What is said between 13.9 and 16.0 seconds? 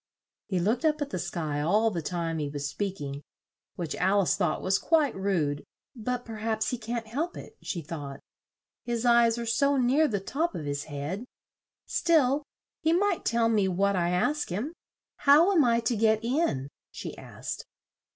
I ask him How am I to